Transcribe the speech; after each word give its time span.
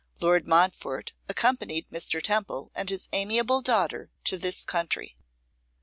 Lord 0.19 0.47
Montfort 0.47 1.13
accompanied 1.29 1.89
Mr. 1.89 2.23
Temple 2.23 2.71
and 2.73 2.89
his 2.89 3.07
amiable 3.13 3.61
daughter 3.61 4.09
to 4.23 4.39
this 4.39 4.63
country. 4.63 5.15